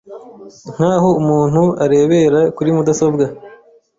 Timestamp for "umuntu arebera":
1.21-2.39